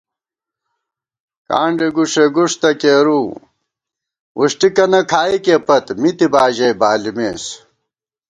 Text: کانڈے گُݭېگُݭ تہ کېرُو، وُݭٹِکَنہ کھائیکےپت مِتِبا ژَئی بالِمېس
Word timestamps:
کانڈے 1.47 1.87
گُݭېگُݭ 1.95 2.51
تہ 2.61 2.69
کېرُو، 2.81 3.21
وُݭٹِکَنہ 4.37 5.01
کھائیکےپت 5.11 5.85
مِتِبا 6.01 6.43
ژَئی 6.55 6.73
بالِمېس 6.79 7.43